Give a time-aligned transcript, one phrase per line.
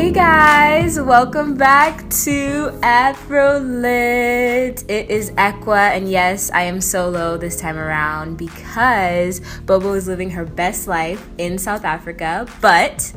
[0.00, 4.82] Hey guys, welcome back to Afro Lit.
[4.88, 10.30] It is Equa, and yes, I am solo this time around because Bobo is living
[10.30, 12.48] her best life in South Africa.
[12.62, 13.12] But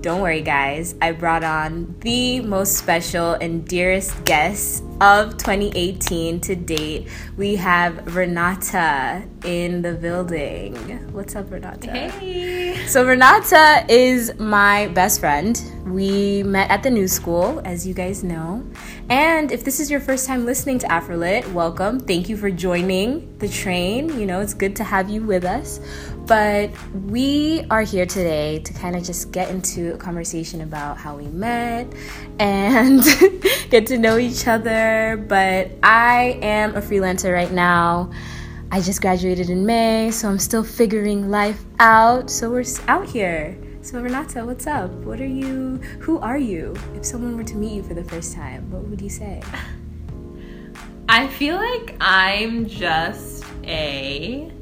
[0.00, 6.54] don't worry, guys, I brought on the most special and dearest guest of 2018 to
[6.54, 7.08] date.
[7.36, 10.76] We have Renata in the building.
[11.12, 11.90] What's up, Renata?
[11.90, 12.86] Hey.
[12.86, 15.60] So Renata is my best friend.
[15.86, 18.64] We met at the new school, as you guys know.
[19.08, 21.98] And if this is your first time listening to Afrolit, welcome.
[21.98, 24.18] Thank you for joining the train.
[24.18, 25.80] You know, it's good to have you with us.
[26.28, 31.16] But we are here today to kind of just get into a conversation about how
[31.16, 31.90] we met
[32.38, 33.02] and
[33.70, 35.24] get to know each other.
[35.26, 38.10] But I am a freelancer right now.
[38.70, 42.28] I just graduated in May, so I'm still figuring life out.
[42.28, 43.58] So we're out here.
[43.80, 44.90] So Renata, what's up?
[44.90, 45.76] What are you?
[46.00, 46.76] Who are you?
[46.94, 49.42] If someone were to meet you for the first time, what would you say?
[51.08, 54.52] I feel like I'm just a.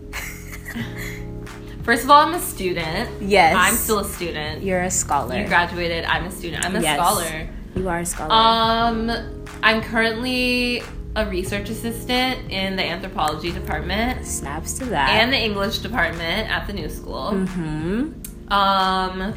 [1.87, 3.23] First of all, I'm a student.
[3.23, 3.55] Yes.
[3.57, 4.65] I'm still a student.
[4.65, 5.39] You're a scholar.
[5.39, 6.05] You graduated.
[6.05, 6.65] I'm a student.
[6.65, 6.97] I'm a Yes.
[6.99, 7.49] scholar.
[7.77, 8.33] You are a scholar.
[8.33, 10.83] Um, I'm currently
[11.15, 15.11] a research assistant in the anthropology department Snaps to that.
[15.11, 17.31] and the English department at the new school.
[17.31, 18.09] hmm
[18.49, 19.33] Um,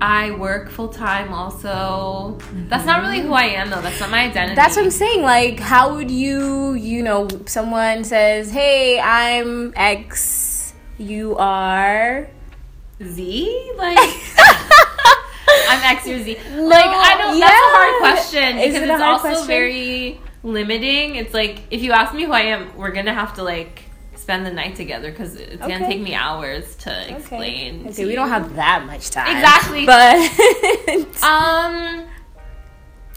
[0.00, 2.38] I work full time also.
[2.68, 3.80] That's not really who I am though.
[3.80, 4.56] That's not my identity.
[4.56, 5.22] That's what I'm saying.
[5.22, 10.45] Like, how would you, you know, someone says, "Hey, I'm X.
[10.98, 12.28] You are."
[13.02, 13.72] Z?
[13.76, 13.98] Like
[15.68, 16.36] I'm X or Z.
[16.56, 19.46] like I don't that's a hard question because it it's also question?
[19.46, 21.16] very limiting.
[21.16, 23.82] It's like if you ask me who I am, we're gonna have to like
[24.14, 25.72] spend the night together because it's Okay.
[25.72, 27.82] gonna take me hours to explain.
[27.88, 29.36] Okay, to we don't have that much time.
[29.36, 29.84] Exactly.
[29.86, 30.16] But
[31.22, 32.06] Um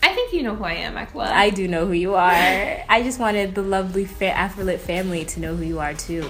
[0.02, 1.30] I think you know who I am, Aqua.
[1.32, 2.84] I do know who you are.
[2.90, 6.28] I just wanted the lovely fa- Afrolit family to know who you are too.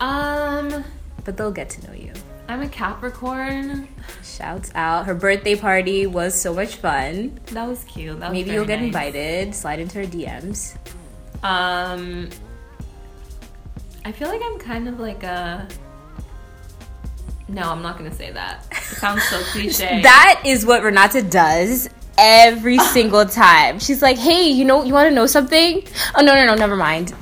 [0.00, 0.84] Um
[1.24, 2.12] But they'll get to know you.
[2.48, 3.88] I'm a Capricorn.
[4.22, 5.06] Shouts out.
[5.06, 7.40] Her birthday party was so much fun.
[7.46, 8.20] That was cute.
[8.20, 8.86] That was Maybe you'll get nice.
[8.88, 9.54] invited.
[9.54, 10.76] Slide into her DMs.
[11.42, 12.28] Um,
[14.04, 15.66] I feel like I'm kind of like a.
[17.48, 18.66] No, I'm not gonna say that.
[18.70, 20.02] It sounds so cliche.
[20.02, 21.88] That is what Renata does
[22.18, 23.78] every single time.
[23.78, 25.82] She's like, "Hey, you know, you want to know something?
[26.14, 27.14] Oh no, no, no, never mind.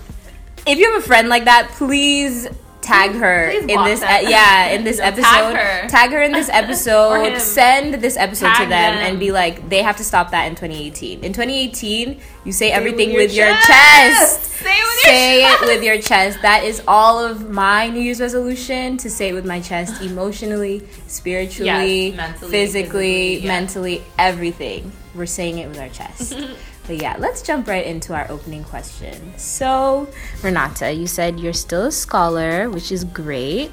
[0.66, 2.49] If you have a friend like that, please."
[2.82, 5.22] Tag her Please in this, uh, yeah, in this No, episode.
[5.22, 5.88] tag her.
[5.88, 7.38] Tag her in this episode.
[7.38, 8.97] Send this episode to them, them.
[8.98, 11.22] and be like, they have to stop that in 2018.
[11.25, 13.69] In 2018, you say everything with with your your, chest.
[13.69, 14.44] chest.
[14.44, 15.62] Say it with your Say chest.
[15.62, 16.43] it with your chest.
[16.43, 20.87] That is all of my New Year's resolution to say it with my chest, emotionally,
[21.06, 23.47] spiritually, Yes, mentally, physically, physically, yeah.
[23.49, 24.91] mentally, everything.
[25.14, 26.37] We're saying it with our chest.
[26.87, 29.37] but yeah, let's jump right into our opening question.
[29.38, 30.09] So,
[30.43, 33.70] Renata, you said you're still a scholar, which is great.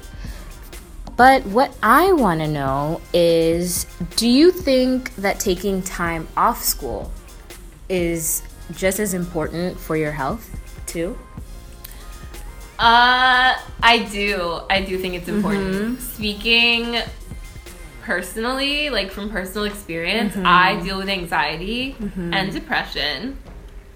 [1.16, 3.84] But what I want to know is
[4.16, 7.12] do you think that taking time off school
[7.88, 8.42] is
[8.74, 10.48] just as important for your health,
[10.86, 11.18] too?
[12.78, 14.60] Uh, I do.
[14.70, 15.74] I do think it's important.
[15.74, 16.00] Mm-hmm.
[16.00, 17.02] Speaking
[18.14, 20.44] personally, like from personal experience, Mm-hmm.
[20.46, 23.36] I deal with anxiety and depression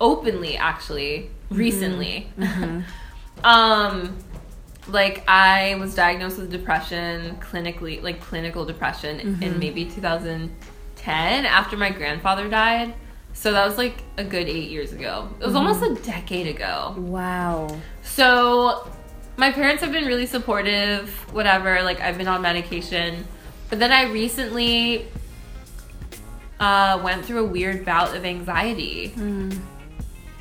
[0.00, 1.14] openly, actually,
[1.50, 1.56] Mm-hmm.
[1.56, 2.16] recently.
[3.44, 4.16] um,
[4.88, 9.42] like I was diagnosed with depression clinically, like clinical depression Mm-hmm.
[9.42, 12.94] in maybe 2010 after my grandfather died.
[13.32, 15.28] So that was like a good eight years ago.
[15.40, 15.96] It was almost Mm-hmm.
[15.96, 16.94] a decade ago.
[16.98, 17.76] Wow.
[18.02, 18.88] So,
[19.36, 21.82] my parents have been really supportive, whatever.
[21.82, 23.26] Like, I've been on medication.
[23.74, 25.08] But then I recently
[26.60, 29.12] uh, went through a weird bout of anxiety,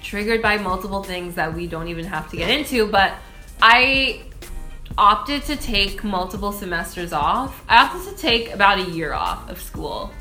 [0.04, 2.86] triggered by multiple things that we don't even have to get into.
[2.86, 3.14] But
[3.60, 4.22] I
[5.00, 7.64] opted to take multiple semesters off.
[7.68, 10.12] I opted to take about a year off of school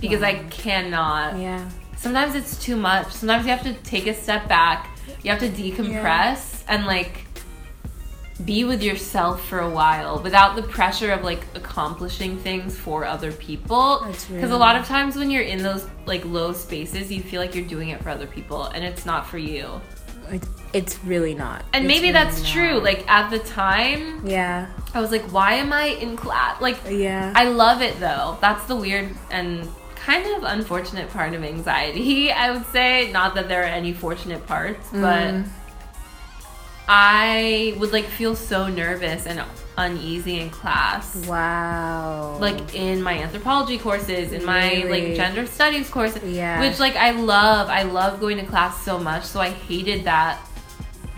[0.00, 1.68] because I cannot Yeah.
[1.98, 3.12] sometimes it's too much.
[3.12, 4.88] Sometimes you have to take a step back.
[5.22, 7.26] You have to decompress and like
[8.44, 13.32] be with yourself for a while without the pressure of like accomplishing things for other
[13.32, 14.00] people.
[14.04, 17.40] That's Because a lot of times when you're in those like low spaces, you feel
[17.40, 19.80] like you're doing it for other people and it's not for you.
[20.30, 20.42] It,
[20.72, 21.64] it's really not.
[21.72, 22.48] And It's maybe really that's not.
[22.50, 22.78] true.
[22.80, 24.68] Like at the time, Yeah.
[24.94, 26.60] I was like, why am I in class?
[26.60, 27.32] Like Yeah.
[27.36, 28.38] I love it though.
[28.40, 33.12] That's the weird and kind of unfortunate part of anxiety, I would say.
[33.12, 35.48] Not that there are any fortunate parts, but mm.
[36.88, 39.42] I would like feel so nervous and
[39.78, 41.14] uneasy in class.
[41.26, 42.36] Wow.
[42.40, 45.08] Like in my anthropology courses, in my Really?
[45.08, 46.60] like gender studies courses, Yeah.
[46.60, 47.68] which like I love.
[47.70, 50.38] I love going to class so much, so I hated that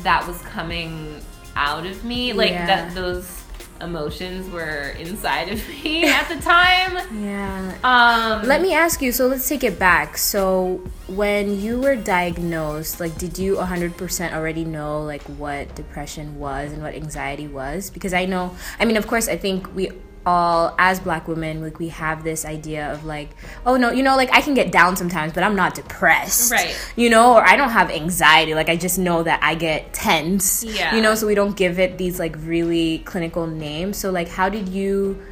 [0.00, 1.20] that was coming
[1.56, 2.32] out of me.
[2.32, 2.67] Like Yeah.
[2.67, 3.44] that those
[3.81, 6.97] emotions were inside of me at the time.
[7.23, 7.75] yeah.
[7.82, 10.17] Um Let me ask you, so let's take it back.
[10.19, 16.73] So when you were diagnosed, like did you 100% already know like what depression was
[16.73, 17.91] and what anxiety was?
[17.91, 19.91] Because I know, I mean, of course, I think we
[20.26, 23.31] all as black women like we have this idea of like
[23.67, 26.50] oh no you know like i can get down sometimes but i'm not depressed.
[26.50, 26.75] Right.
[26.97, 28.55] you know or i don't have anxiety.
[28.55, 30.65] Like i just know that i get tense.
[30.65, 30.94] Yeah.
[30.94, 33.99] you know so we don't give it these like really clinical names.
[33.99, 35.23] So like how did you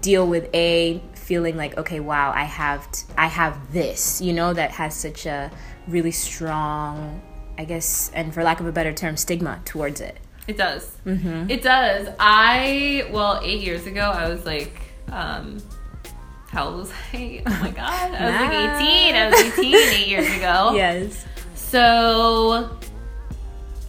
[0.00, 4.52] deal with a feeling like okay wow i have t- i have this you know
[4.52, 5.50] that has such a
[5.88, 7.20] really strong
[7.58, 10.18] i guess and for lack of a better term stigma towards it
[10.48, 10.96] It does.
[11.06, 11.50] Mm-hmm.
[11.50, 12.08] It does.
[12.18, 14.80] I well, eight years ago, I was like,
[15.10, 15.58] um,
[16.48, 17.42] how old was I?
[17.46, 19.14] Oh my god, I was like eighteen.
[19.14, 20.72] I was eighteen eight years ago.
[20.74, 21.24] yes
[21.54, 22.76] So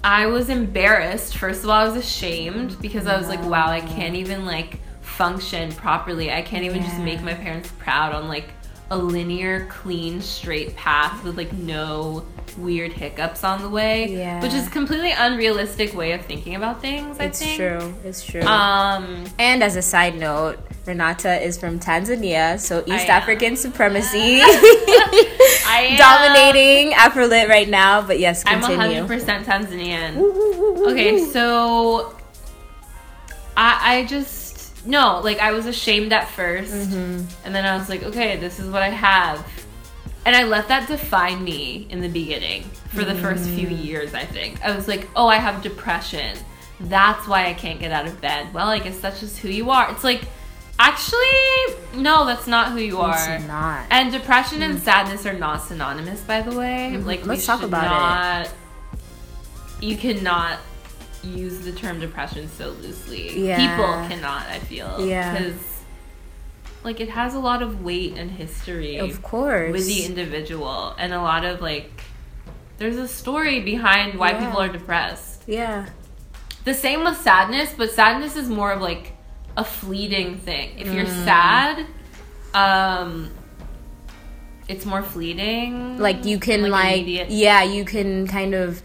[0.04, 1.38] I was embarrassed.
[1.38, 4.80] First of all, I was ashamed because I was like, wow, I can't even like
[5.02, 6.32] function properly.
[6.32, 8.50] I can't even just make my parents proud on like
[8.92, 12.26] a linear, clean, straight path with like no
[12.57, 14.06] weird hiccups on the way.
[14.07, 14.42] Yeah.
[14.42, 17.30] Which is completely unrealistic way of thinking about things, I think.
[17.30, 17.57] it's think.
[17.57, 23.07] true it's true Um and as a side note renata is from tanzania so east
[23.07, 30.18] african supremacy I am, dominating afrolit right now but yes I'm continue 100% Tanzanian.
[30.92, 32.13] Okay, so
[33.56, 37.25] I I just no, like I was ashamed at 1st Mm-hmm.
[37.46, 39.46] and then I was like, okay, this is what I have,
[40.25, 43.84] and I let that define me in the beginning for the first few Mm.
[43.86, 44.14] years.
[44.14, 46.38] I think I was like, oh, I have depression.
[46.80, 48.54] That's why I can't get out of bed.
[48.54, 49.90] Well, I guess that's just who you are.
[49.92, 50.22] It's like,
[50.80, 51.18] actually,
[51.96, 53.16] no, that's not who you are.
[53.36, 56.98] it's not And depression and sadness are not synonymous, by the way.
[56.98, 57.30] Like, Mm-hmm.
[57.30, 57.90] Let's talk about it.
[57.90, 58.50] not,
[59.81, 60.60] You cannot
[61.24, 63.46] use the term depression so loosely.
[63.48, 63.58] Yeah.
[63.58, 64.44] People cannot.
[64.48, 65.06] I feel.
[65.06, 65.31] Yeah.
[65.38, 65.73] Because,
[66.84, 71.14] like, it has a lot of weight and history of course with the individual, and
[71.14, 71.92] a lot of like,
[72.78, 74.46] there's a story behind why Yeah.
[74.46, 75.44] people are depressed.
[75.48, 75.88] yeah
[76.66, 79.14] The same with sadness, but sadness is more of like
[79.58, 80.80] a fleeting thing.
[80.80, 81.26] If you're Mm.
[81.26, 81.86] sad,
[82.54, 83.30] um
[84.68, 85.98] it's more fleeting.
[86.00, 88.82] like you can like, immediate- yeah you can kind of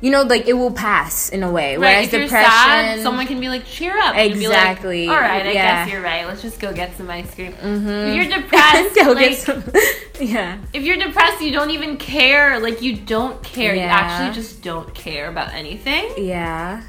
[0.00, 3.00] you know like it will pass in a way Right, whereas if you're depression sad,
[3.02, 4.14] someone can be like, cheer up.
[4.16, 5.84] and like, Exactly, All right, I yeah.
[5.84, 6.26] guess you're right.
[6.26, 7.52] Let's just go get some ice cream.
[7.52, 8.08] Mhm.
[8.08, 9.64] If you're depressed, Go like, get some-
[10.20, 12.58] yeah if you're depressed, you don't even care.
[12.60, 13.74] Like you don't care.
[13.74, 16.12] You actually just don't care about anything.
[16.16, 16.82] yeah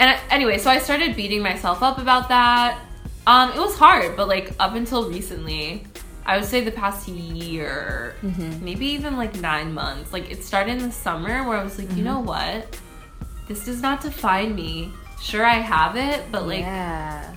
[0.00, 2.78] And I, anyway, so I started beating myself up about that.
[3.26, 5.84] Um, it was hard, but like up until recently,
[6.26, 8.64] I would say the past year, Mm-hmm.
[8.64, 10.12] maybe even like nine months.
[10.12, 12.04] Like it started in the summer where I was like, you Mm-hmm.
[12.04, 12.78] know what?
[13.48, 14.92] This does not define me.
[15.22, 17.32] Sure, I have it, but like yeah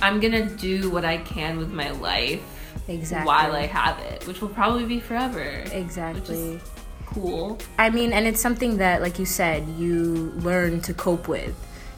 [0.00, 2.40] I'm gonna do what I can with my life
[2.86, 5.64] exactly while I have it, which will probably be forever.
[5.72, 6.60] exactly
[7.06, 7.58] Cool.
[7.78, 11.54] I mean, and it's something that, like you said, you learn to cope with.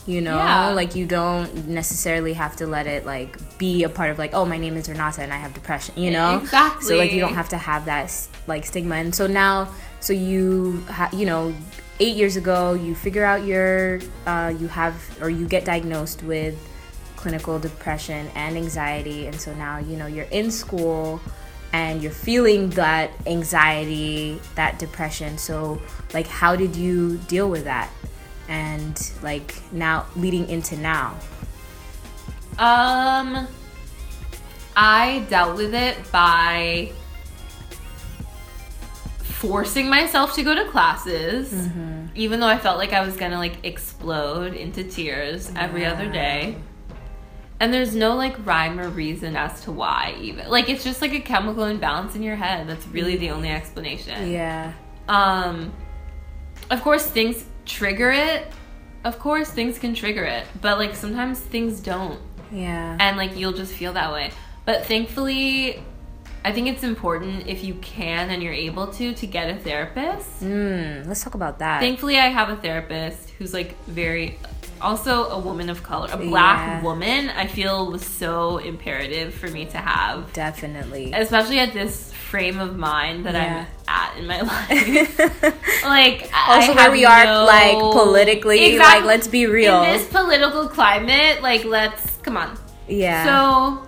[0.06, 0.68] You know, Yeah.
[0.70, 4.44] like you don't necessarily have to let it like be a part of like, oh,
[4.44, 5.94] my name is Renata and I have depression.
[5.96, 6.86] You know, Exactly.
[6.86, 8.10] So like you don't have to have that
[8.46, 8.96] like stigma.
[8.96, 9.68] And so now,
[10.00, 11.54] so you, ha- you know,
[12.00, 16.56] eight years ago, you figure out your, uh, you have or you get diagnosed with
[17.16, 21.20] clinical depression and anxiety, and so now you know you're in school
[21.74, 25.36] and you're feeling that anxiety, that depression.
[25.36, 25.80] So,
[26.14, 27.90] like, how did you deal with that?
[28.50, 31.14] And like now, leading into now.
[32.58, 33.46] Um,
[34.76, 36.92] I dealt with it by
[39.22, 42.06] forcing myself to go to classes, Mm-hmm.
[42.14, 46.56] even though I felt like I was gonna like explode into tears every other day.
[47.60, 50.48] And there's no like rhyme or reason as to why, even.
[50.48, 52.66] Like, it's just like a chemical imbalance in your head.
[52.68, 54.30] That's really the only explanation.
[54.30, 54.72] Yeah.
[55.08, 55.72] Um,
[56.70, 58.46] of course, things trigger it.
[59.04, 62.18] Of course, things can trigger it, but like sometimes things don't,
[62.52, 62.96] Yeah.
[63.00, 64.30] and like you'll just feel that way.
[64.66, 65.82] But thankfully,
[66.44, 70.42] I think it's important if you can and you're able to to get a therapist.
[70.42, 71.80] Mm, let's talk about that.
[71.80, 74.38] Thankfully, I have a therapist who's like very.
[74.82, 76.82] also a woman of color, a black Yeah.
[76.82, 81.12] woman, I feel was so imperative for me to have, Definitely.
[81.12, 83.44] especially at this frame of mind that Yeah.
[83.58, 83.66] I'm
[84.16, 85.18] in my life.
[85.84, 89.00] like also where we are no- like politically Exactly.
[89.00, 91.42] like let's be real in this political climate.
[91.42, 92.58] Like let's come on.
[92.88, 93.86] yeah So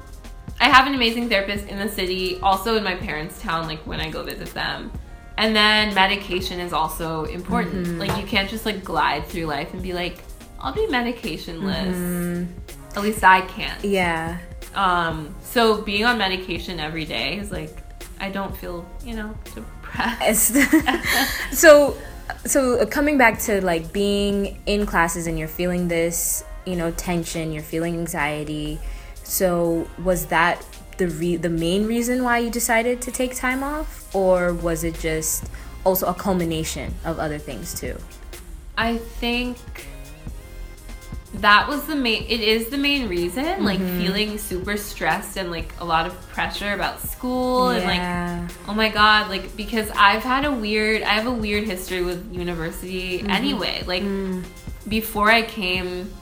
[0.61, 4.01] I have an amazing therapist in the city, also in my parents' town, like when
[4.01, 4.93] I go visit them.
[5.39, 7.87] And then medication is also important.
[7.87, 7.99] Mm-hmm.
[7.99, 10.19] Like you can't just like glide through life and be like,
[10.61, 11.93] I'll be medicationless.
[11.95, 12.97] Mm-hmm.
[12.97, 13.83] At least I can't.
[13.85, 14.39] yeah
[14.75, 17.77] Um, so being on medication every day is like
[18.21, 19.35] I don't feel, you know.
[21.53, 21.97] So
[22.45, 26.91] so uh, coming back to like being in classes and you're feeling this you know
[26.93, 28.81] tension you're feeling anxiety
[29.23, 30.65] so was that
[30.99, 34.15] the re- the main reason why you decided to take time off?
[34.15, 35.45] Or was it just
[35.85, 37.99] also a culmination of other things too?
[38.77, 39.57] I think
[41.37, 44.01] that was the main it is the main reason like Mm-hmm.
[44.01, 48.89] feeling super stressed and like a lot of pressure about school and like oh my
[48.91, 53.31] god like because i've had a weird i have a weird history with university Mm-hmm.
[53.31, 54.45] anyway like Mm.
[54.89, 56.13] before i came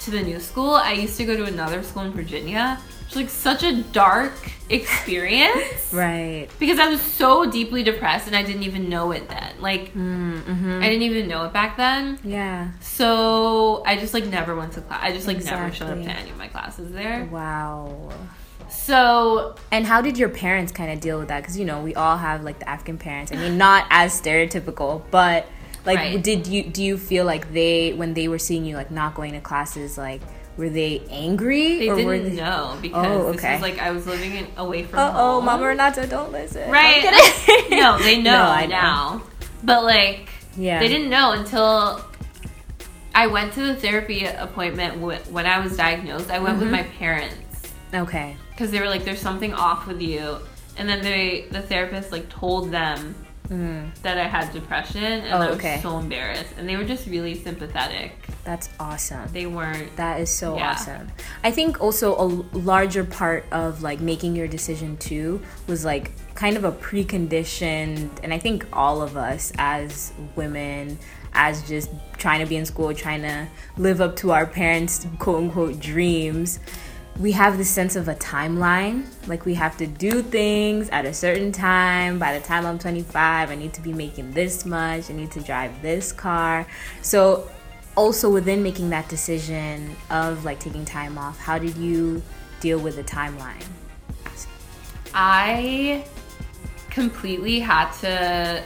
[0.00, 2.80] to the new school i used to go to another school in virginia
[3.14, 4.32] was like such a dark
[4.70, 9.52] experience right because i was so deeply depressed and i didn't even know it then
[9.60, 10.80] like mm-hmm.
[10.82, 14.80] i didn't even know it back then yeah so I just like never went to
[14.80, 15.00] class.
[15.02, 17.24] I just like never showed up to any of my classes there.
[17.26, 18.10] wow
[18.70, 21.40] So And how did your parents kind of deal with that?
[21.40, 23.32] Because you know we all have like the African parents.
[23.32, 25.48] I mean, not as stereotypical, but
[25.84, 26.22] like, Right.
[26.22, 29.32] did you do you feel like they when they were seeing you like not going
[29.32, 30.22] to classes, like
[30.56, 32.40] were they angry they or were didn't they?
[32.42, 33.52] know because Oh, this okay.
[33.54, 35.40] was like I was living in, away from Uh oh.
[35.40, 36.70] Mama Renata, don't listen.
[36.70, 37.02] Right?
[37.70, 38.68] No, they know No, I know.
[38.70, 39.22] now.
[39.62, 40.78] But like Yeah.
[40.78, 42.04] they didn't know until
[43.14, 46.30] I went to the therapy appointment when I was diagnosed.
[46.30, 46.72] I went with Mm-hmm.
[46.76, 48.36] my parents Okay.
[48.50, 50.38] because they were like, "There's something off with you,"
[50.76, 53.14] and then they the therapist like told them
[53.48, 55.78] Mm, that I had depression, and Oh, I was okay.
[55.82, 56.54] so embarrassed.
[56.56, 58.12] And they were just really sympathetic.
[58.42, 59.26] that's awesome.
[59.32, 59.94] They weren't.
[59.96, 60.72] That is so Yeah.
[60.72, 61.08] awesome.
[61.42, 66.56] I think also a larger part of like making your decision too was like kind
[66.58, 70.98] of a preconditioned, and I think all of us as women,
[71.32, 73.46] as just trying to be in school, trying to
[73.76, 76.58] live up to our parents' quote unquote dreams.
[77.18, 79.06] We have this sense of a timeline.
[79.28, 82.18] Like we have to do things at a certain time.
[82.18, 85.10] By the time I'm 25, I need to be making this much.
[85.10, 86.66] I need to drive this car.
[87.02, 87.48] So
[87.96, 92.22] also within making that decision of like taking time off how did you
[92.60, 93.64] deal with the timeline
[95.14, 96.04] I
[96.90, 98.64] completely had to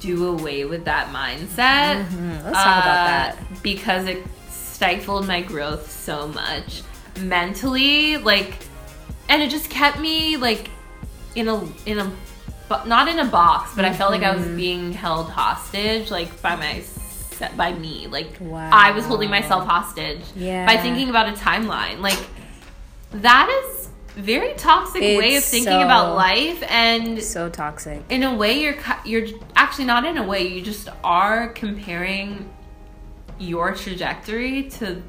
[0.00, 2.04] do away with that mindset.
[2.06, 6.82] Mm, let's talk about uh, that because it stifled my growth so much
[7.20, 8.16] mentally.
[8.16, 8.54] Like,
[9.28, 10.70] and it just kept me like
[11.34, 12.10] in a in a
[12.68, 14.56] but not in a box, but I felt like I was Mm-hmm.
[14.56, 16.82] being held hostage, like by my
[17.56, 18.06] by me.
[18.06, 18.70] Like Wow.
[18.72, 20.64] I was holding myself hostage Yeah.
[20.66, 22.00] by thinking about a timeline.
[22.00, 22.18] Like
[23.12, 28.32] that is very toxic way of thinking so- about life and so toxic in a
[28.32, 32.48] way you're you're actually not in a way you just are comparing
[33.40, 35.02] your trajectory to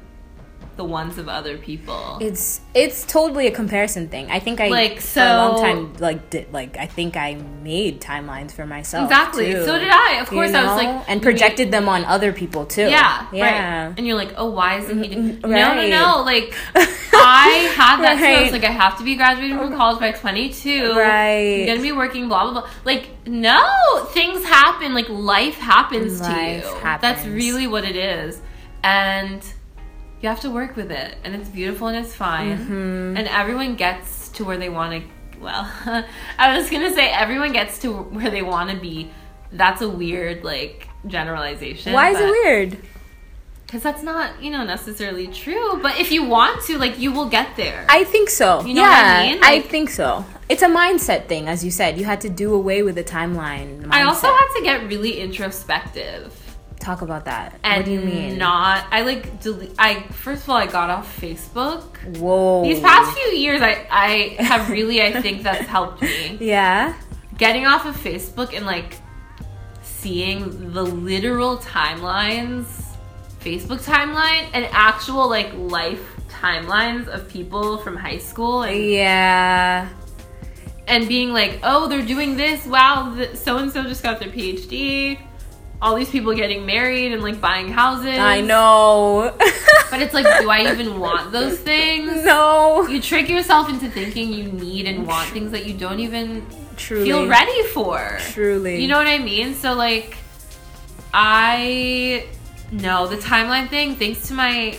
[0.76, 2.18] the ones of other people.
[2.20, 4.30] It's it's totally a comparison thing.
[4.30, 8.00] I think i Like, for a long time like did like i think i made
[8.00, 9.52] timelines for myself exactly.
[9.52, 10.18] too, so did i.
[10.20, 12.82] Of you course i was like and projected them on other people too.
[12.82, 13.86] Yeah yeah.
[13.86, 13.94] Right.
[13.96, 16.22] and you're like oh why isn't he doing Mm, no no no.
[16.22, 16.54] Like
[17.14, 18.24] i had that too.
[18.24, 21.60] i was like i have to be graduating from college by 22 Right.
[21.62, 22.70] i'm gonna be working blah blah blah.
[22.84, 23.60] Like no.
[24.10, 24.94] Things happen.
[24.94, 26.80] Like life happens Life to you.
[27.00, 28.40] That's really what it is.
[28.84, 29.42] And
[30.20, 33.16] you have to work with it and it's beautiful and it's fine Mm-hmm.
[33.16, 35.70] and everyone gets to where they want to well
[36.38, 39.10] i was gonna say everyone gets to where they want to be
[39.52, 42.78] that's a weird like generalization why is it weird
[43.66, 47.28] because that's not you know necessarily true but if you want to like you will
[47.28, 48.64] get there I think so.
[48.64, 49.42] You know what yeah, I mean?
[49.42, 50.24] I think so.
[50.48, 51.98] It's a mindset thing, as you said.
[51.98, 53.88] You had to do away with the timeline.
[53.90, 56.32] I also had to get really introspective
[56.80, 57.58] talk about that.
[57.64, 58.38] and what do you mean?
[58.38, 61.82] not i like delete i first of all i got off facebook
[62.18, 62.62] Whoa.
[62.64, 66.94] these past few years i i have really i think that's helped me Yeah.
[67.38, 68.94] getting off of Facebook and like
[69.82, 72.64] seeing the literal timelines,
[73.40, 79.88] Facebook timeline, and actual like life timelines of people from high school and, Yeah.
[80.86, 82.64] and being like, oh, they're doing this.
[82.66, 85.18] Wow, so and so just got their PhD.
[85.86, 88.18] All these people getting married and like buying houses.
[88.18, 89.32] I know.
[89.88, 92.24] But it's like, do I even want those things?
[92.24, 92.88] no.
[92.88, 96.44] You trick yourself into thinking you need and want things that you don't even
[96.76, 97.04] Truly.
[97.04, 98.18] feel ready for.
[98.32, 98.82] Truly.
[98.82, 99.54] You know what I mean?
[99.54, 100.16] So like
[101.14, 102.26] I
[102.72, 104.78] know the timeline thing thanks to my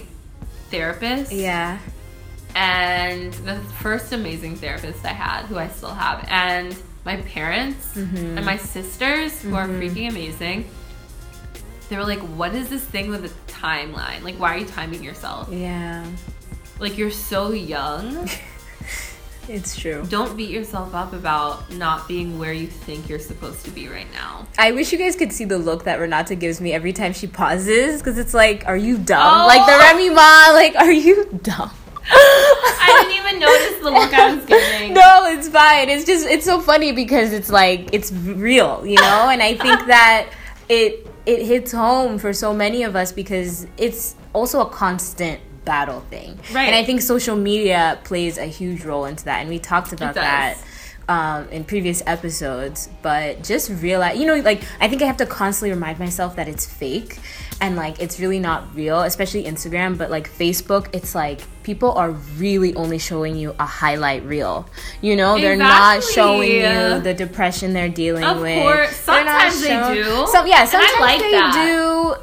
[0.69, 1.31] therapist.
[1.31, 1.79] Yeah.
[2.53, 8.37] And the first amazing therapist I had, who I still have, and my parents Mm-hmm.
[8.37, 10.65] and my sisters, who are freaking amazing.
[11.89, 14.24] They were like, "What is this thing with the timeline?
[14.24, 15.50] Like, why are you timing yourself?
[15.51, 16.06] Yeah.
[16.79, 18.29] Like, you're so young.
[19.50, 20.03] It's true.
[20.10, 24.12] Don't beat yourself up about not being where you think you're supposed to be right
[24.12, 27.13] now." I wish you guys could see the look that Renata gives me every time
[27.13, 29.22] she pauses because it's like, are you dumb?
[29.22, 29.48] Oh.
[29.48, 31.72] Like the Remy Ma, like, are you dumb?
[32.10, 34.94] I didn't even notice the look I was giving.
[34.94, 35.89] no, it's fine.
[35.89, 39.29] It's just it's so funny because it's like it's real, you know?
[39.29, 40.29] And I think that
[40.67, 46.00] it it hits home for so many of us because it's also a constant battle
[46.10, 46.39] thing.
[46.53, 46.67] Right.
[46.67, 49.41] And I think social media plays a huge role into that.
[49.41, 50.57] And we talked about that
[51.10, 55.25] um, in previous episodes, but just realize, you know, like I think I have to
[55.25, 57.19] constantly remind myself that it's fake
[57.59, 59.97] and like it's really not real, especially Instagram.
[59.97, 64.67] But like Facebook, it's like people are really only showing you a highlight reel.
[65.01, 68.61] You know, they're not showing you the depression they're dealing Of with.
[68.61, 69.05] course.
[69.05, 70.27] They're not Sometimes they show- do.
[70.31, 71.53] Some, yeah, sometimes like they that.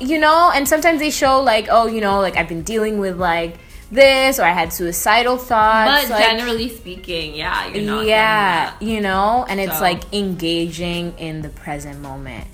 [0.01, 0.07] do.
[0.07, 3.19] You know, and sometimes they show like, oh, you know, like I've been dealing with
[3.19, 3.59] like
[3.91, 6.09] this, or I had suicidal thoughts.
[6.09, 11.49] But like, generally speaking, yeah, yeah you know and it's So- like engaging in the
[11.51, 12.47] present moment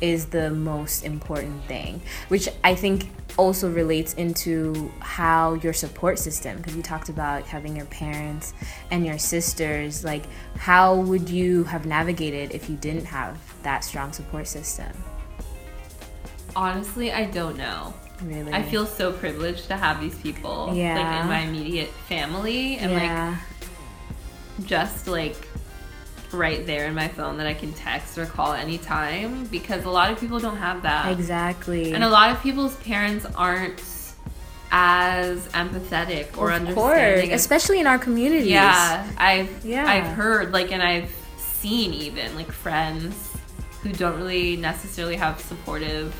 [0.00, 6.56] is the most important thing which i think also relates into how your support system
[6.56, 8.52] because you talked about having your parents
[8.90, 10.24] and your sisters like
[10.56, 14.90] how would you have navigated if you didn't have that strong support system.
[16.56, 17.94] Honestly, I don't know.
[18.22, 22.90] really I feel so privileged to have these people like in my immediate family and
[22.90, 23.36] yeah
[24.58, 25.36] like just like
[26.32, 30.10] right there in my phone that I can text or call anytime because a lot
[30.10, 31.10] of people don't have that.
[31.12, 33.82] exactly And a lot of people's parents aren't
[34.70, 37.32] as empathetic or of course understanding.
[37.32, 39.86] as- especially in our communities yeah, I've Yeah.
[39.86, 43.34] I've heard like and I've seen even like friends
[43.82, 46.14] who don't really necessarily have supportive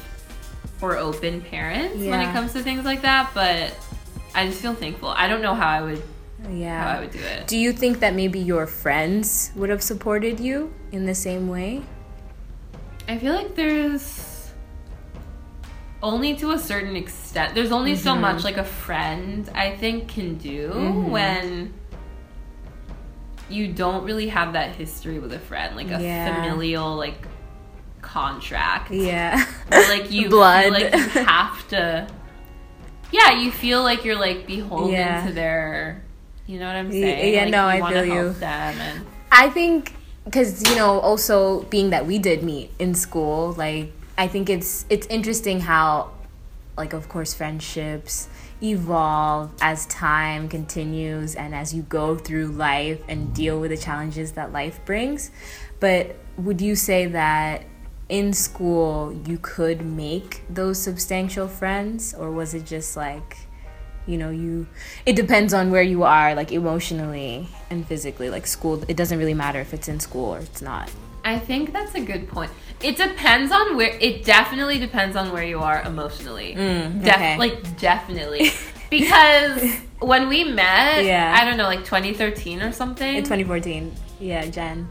[0.81, 3.75] or open parents when it comes to things like that, but
[4.35, 5.09] I just feel thankful.
[5.09, 6.03] I don't know how I would
[6.51, 7.47] yeah how I would do it.
[7.47, 11.83] Do you think that maybe your friends would have supported you in the same way?
[13.09, 14.51] I feel like there's
[16.03, 17.55] only to a certain extent.
[17.55, 18.21] There's only so Mm-hmm.
[18.21, 21.11] much like a friend I think can do Mm-hmm.
[21.11, 21.75] when
[23.51, 26.35] you don't really have that history with a friend, like a Yeah.
[26.43, 27.27] familial like
[28.03, 28.91] contract.
[28.91, 29.43] Yeah.
[29.69, 30.71] Where, like you Blood.
[30.73, 32.07] like you have to
[33.11, 35.27] Yeah, you feel like you're like beholden Yeah.
[35.27, 36.05] to their
[36.49, 37.35] you know what I'm saying?
[37.35, 38.35] yeah, Like, no, I feel you.
[38.41, 39.93] And I think
[40.25, 44.87] because you know also being that we did meet in school, like I think it's
[44.89, 46.11] it's interesting how
[46.77, 48.29] like of course friendships
[48.63, 54.33] evolve as time continues and as you go through life and deal with the challenges
[54.33, 55.31] that life brings.
[55.81, 57.65] But would you say that
[58.09, 63.37] in school you could make those substantial friends or was it just like
[64.09, 64.67] you know you
[65.07, 69.35] it depends on where you are like emotionally and physically like school it doesn't really
[69.35, 70.91] matter if it's in school or it's not
[71.25, 72.51] I think that's a good point.
[72.81, 73.95] It depends on where.
[74.01, 76.55] It definitely depends on where you are emotionally.
[76.55, 77.37] Mm, Def- okay.
[77.37, 78.51] Like definitely,
[78.91, 79.63] because
[79.99, 81.35] when we met, Yeah.
[81.37, 83.17] I don't know, like 2013 or something.
[83.17, 84.87] in 2014 yeah jen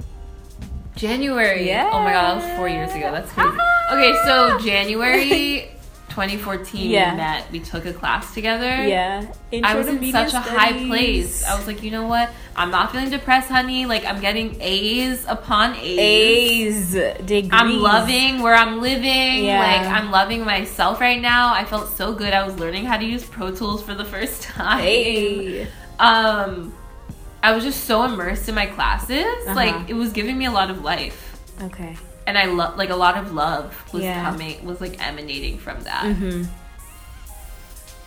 [0.96, 1.66] January.
[1.68, 1.90] Yeah.
[1.92, 3.12] Oh my god, that was four years ago.
[3.12, 3.58] That's crazy.
[3.92, 5.70] okay, so January
[6.18, 7.12] 2014, Yeah.
[7.12, 7.52] we met.
[7.52, 8.66] We took a class together.
[8.66, 9.32] yeah
[9.64, 11.46] I was in such a high place.
[11.46, 12.32] I was like, you know what?
[12.56, 13.86] I'm not feeling depressed, honey.
[13.86, 16.94] Like I'm getting A's upon a's
[17.34, 19.46] degrees I'm loving where I'm living.
[19.46, 19.60] Yeah.
[19.62, 21.54] Like I'm loving myself right now.
[21.54, 22.34] I felt so good.
[22.34, 24.80] I was learning how to use Pro Tools for the first time.
[24.80, 25.68] hey
[26.00, 26.74] Um
[27.44, 29.24] I was just so immersed in my classes.
[29.46, 29.54] Uh-huh.
[29.54, 31.20] Like it was giving me a lot of life.
[31.62, 31.96] okay
[32.28, 34.22] And I love like a lot of love was Yeah.
[34.24, 36.04] coming was like emanating from that.
[36.04, 36.44] mm-hmm.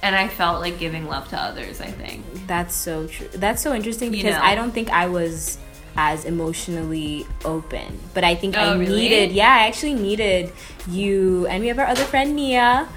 [0.03, 2.25] And I felt like giving love to others, I think.
[2.47, 4.43] that's so true that's so interesting You because know.
[4.51, 5.59] i don't think i was
[5.97, 9.03] as emotionally open but i think i Oh, really?
[9.03, 10.51] needed yeah i actually needed
[10.89, 12.89] you and we have our other friend nia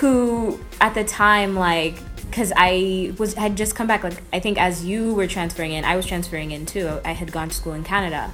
[0.00, 1.96] who at the time like
[2.30, 5.84] because i was had just come back like i think as you were transferring in
[5.84, 8.30] i was transferring in too i had gone to school in canada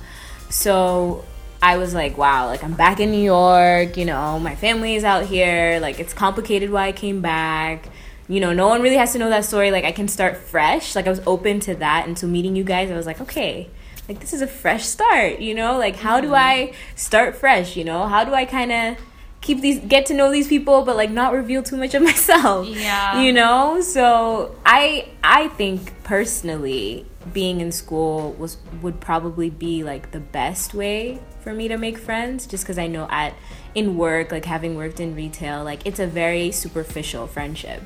[0.50, 1.24] so
[1.62, 5.04] I was like, wow, like I'm back in New York, you know, my family is
[5.04, 7.86] out here, like it's complicated why I came back.
[8.28, 9.70] You know, no one really has to know that story.
[9.70, 10.94] Like I can start fresh.
[10.94, 13.68] Like I was open to that and so meeting you guys, I was like, okay,
[14.08, 15.76] like this is a fresh start, you know?
[15.78, 16.34] Like how do Mm-hmm.
[16.36, 18.06] I start fresh, you know?
[18.06, 18.96] How do I kind of
[19.42, 22.66] keep these get to know these people but like not reveal too much of myself
[22.68, 23.22] Yeah.
[23.22, 30.10] you know so i i think personally being in school was would probably be like
[30.10, 33.34] the best way for me to make friends just because i know at
[33.74, 37.82] in work like having worked in retail like it's a very superficial friendship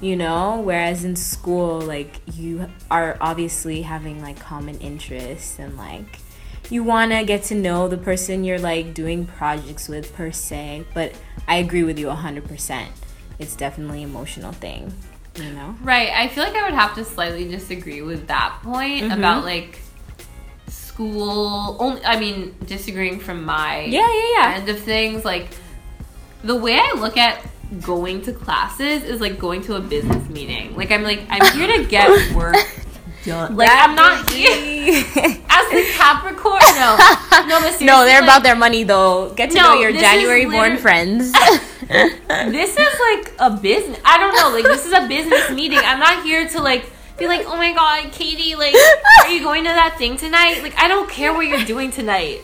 [0.00, 6.18] you know whereas in school like you are obviously having like common interests and like
[6.70, 10.84] you want to get to know the person you're like doing projects with per se
[10.94, 11.12] but
[11.46, 12.86] i agree with you 100%
[13.38, 14.92] it's definitely an emotional thing
[15.36, 16.10] you know Right.
[16.10, 19.18] I feel like I would have to slightly disagree with that point Mm-hmm.
[19.18, 19.78] about like
[20.92, 21.76] school.
[21.78, 25.24] Only, I mean, disagreeing from my yeah yeah yeah end of things.
[25.24, 25.48] Like
[26.44, 27.44] the way I look at
[27.80, 30.76] going to classes is like going to a business meeting.
[30.76, 32.56] Like I'm like I'm here to get work
[33.24, 33.56] done.
[33.56, 36.60] Like I'm not here as the Capricorn.
[36.76, 36.96] No,
[37.46, 40.44] no, but no they're like, about their money though get to No, know your january
[40.44, 41.32] born friends
[41.88, 43.98] this is like a business.
[44.04, 44.50] I don't know.
[44.50, 45.78] Like this is a business meeting.
[45.82, 46.90] I'm not here to like
[47.22, 48.74] be like, oh my god, Katie, like,
[49.20, 50.62] are you going to that thing tonight?
[50.62, 52.42] Like, I don't care what you're doing tonight.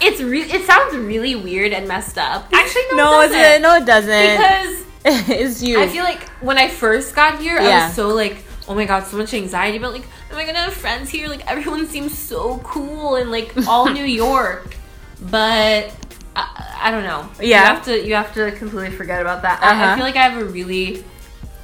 [0.00, 2.48] It's re- It sounds really weird and messed up.
[2.52, 3.62] Actually, no, no it doesn't.
[3.62, 4.84] no it doesn't because
[5.28, 8.36] it's you I feel like when I first got here, I was so like,
[8.68, 11.28] oh my god, so much anxiety about like, am I gonna have friends here?
[11.28, 14.76] Like everyone seems so cool and like all New York,
[15.20, 15.92] but
[16.36, 17.28] I, I don't know.
[17.40, 17.46] Yeah.
[17.46, 19.60] you have to you have to completely forget about that.
[19.62, 19.96] I, I Uh-huh.
[19.96, 21.02] feel like I have a really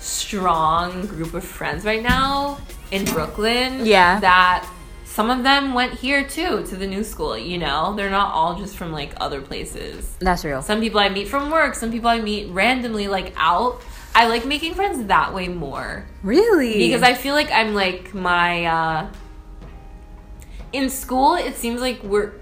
[0.05, 2.59] strong group of friends right now
[2.91, 3.87] in Brooklyn.
[3.87, 4.21] Yeah.
[4.21, 4.69] that.
[5.05, 7.95] Some of them went here too to the new school, you know?
[7.95, 10.17] They're not all just from like other places.
[10.19, 13.81] that's real Some people I meet from work, some people I meet randomly like out.
[14.15, 18.65] I like making friends that way more really because I feel like I'm like my
[18.65, 19.13] uh
[20.73, 22.33] in school it seems like we're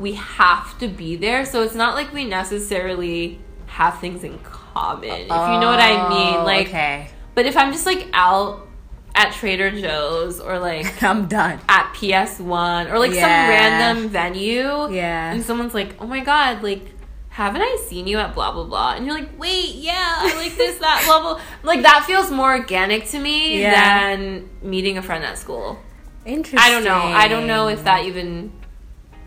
[0.00, 4.59] we have to be there, so it's not like we necessarily have things in common.
[4.76, 6.34] If you know what I mean.
[6.36, 8.66] Oh, Like okay but if I'm just like out
[9.14, 13.20] at Trader Joe's or like i'm done at PS1 or like Yeah.
[13.20, 14.90] some random venue.
[14.92, 15.32] Yeah.
[15.32, 16.92] And someone's like, oh my god, like,
[17.28, 18.94] haven't I seen you at blah blah blah?
[18.94, 21.40] And you're like, wait, yeah, I like this, that, blah blah.
[21.62, 24.16] Like that feels more organic to me Yeah.
[24.16, 25.78] than meeting a friend at school.
[26.24, 27.00] interesting I don't know.
[27.00, 28.52] I don't know if that even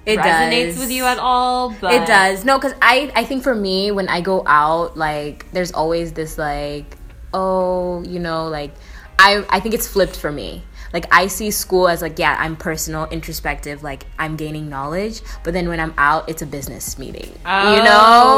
[0.06, 0.80] it resonates does.
[0.80, 2.44] with you at all, but It does.
[2.44, 6.38] No, because I, I think for me, when I go out, like, there's always this,
[6.38, 6.98] like,
[7.34, 8.74] oh, you know, like,
[9.18, 10.64] I, I think it's flipped for me.
[10.94, 15.22] Like, I see school as, like, yeah, I'm personal, introspective, like, I'm gaining knowledge.
[15.44, 17.30] But then when I'm out, it's a business meeting.
[17.30, 17.84] you Oh,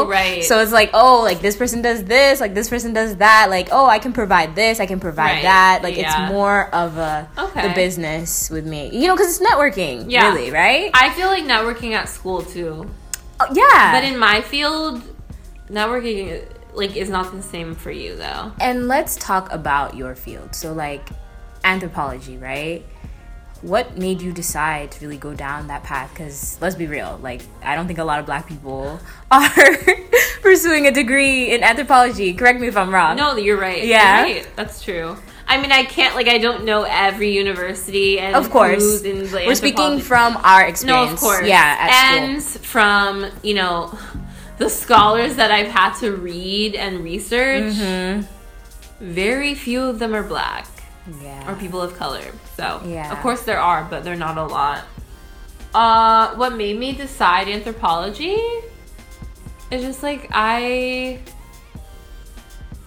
[0.06, 0.10] know?
[0.10, 0.42] right.
[0.42, 3.48] So it's like, oh, like, this person does this, like, this person does that.
[3.50, 5.44] Like, oh, I can provide this, I can provide Right.
[5.44, 5.80] that.
[5.84, 6.24] Like, Yeah.
[6.24, 7.68] it's more of a, Okay.
[7.68, 8.90] the business with me.
[8.94, 10.32] You know, because it's networking, Yeah.
[10.34, 10.92] really, right?
[10.94, 12.90] I feel like networking at school too.
[13.42, 13.92] Oh, yeah.
[13.92, 15.02] But in my field,
[15.70, 16.42] networking
[16.74, 18.52] like is not the same for you though.
[18.60, 20.54] And let's talk about your field.
[20.56, 21.10] So, like
[21.66, 22.86] anthropology, right?
[23.62, 26.12] What made you decide to really go down that path?
[26.14, 29.00] Because let's be real, like, I don't think a lot of black people
[29.32, 29.50] are
[30.42, 32.34] pursuing a degree in anthropology.
[32.34, 33.18] Correct me if I'm wrong.
[33.18, 33.84] No, you're right.
[33.84, 34.26] Yeah.
[34.26, 34.48] You're right.
[34.56, 35.18] That's true.
[35.48, 39.04] I mean, I can't like I don't know every university and Of course.
[39.04, 41.08] in We're speaking from our experience.
[41.08, 41.48] no, of course.
[41.48, 42.64] Yeah, and school.
[42.64, 43.98] from you know
[44.58, 47.74] the scholars that I've had to read and research.
[47.74, 48.26] Mm-hmm.
[49.02, 50.66] Very few of them are black
[51.22, 51.52] Yeah.
[51.52, 52.24] or people of color.
[52.58, 53.12] So Yeah.
[53.12, 54.84] of course there are, but they're not a lot.
[55.74, 58.38] Uh, what made me decide anthropology
[59.72, 61.20] is just like I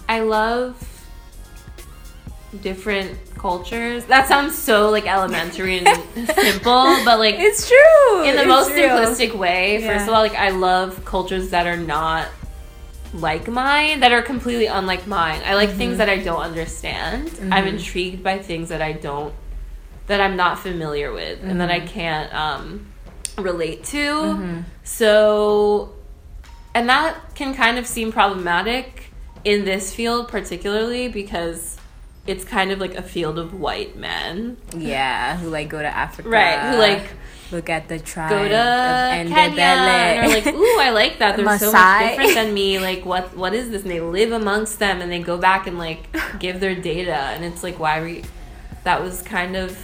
[0.09, 0.83] I love
[2.63, 4.05] different cultures.
[4.07, 5.87] That sounds so like elementary and
[6.35, 8.25] simple, but like It's true.
[8.25, 8.89] in the It's most real.
[8.89, 9.81] simplistic way.
[9.83, 9.93] Yeah.
[9.99, 12.27] First of all, like I love cultures that are not
[13.15, 15.41] like mine, that are completely unlike mine.
[15.45, 15.79] I like Mm-hmm.
[15.79, 17.31] things that I don't understand.
[17.53, 19.35] I'm intrigued by things that I don't
[20.09, 21.89] that I'm not familiar with and that I Mm-hmm.
[21.89, 22.87] can't um
[23.39, 24.65] relate to.
[24.85, 25.95] So
[26.75, 29.11] and that can kind of seem problematic
[29.45, 31.79] in this field particularly because
[32.27, 34.59] it's kind of like a field of white men.
[34.77, 36.29] Yeah, who like go to Africa.
[36.29, 37.07] Right, who, like,
[37.51, 41.37] look at the tribe go to of Kenya and are like, ooh, I like that.
[41.37, 42.79] They're so much different than me.
[42.79, 43.83] Like, what what is this?
[43.83, 46.09] And they live amongst them, and they go back and like
[46.39, 48.23] give their data, and it's like, why were you?
[48.85, 49.77] That was kind of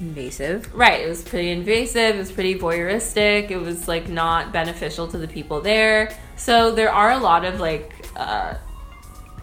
[0.00, 0.74] invasive.
[0.74, 1.00] Right.
[1.00, 2.16] It was pretty invasive.
[2.16, 3.50] It was pretty voyeuristic.
[3.50, 6.16] It was like not beneficial to the people there.
[6.36, 8.54] So there are a lot of like uh,